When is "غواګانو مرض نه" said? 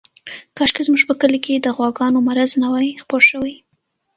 1.75-2.67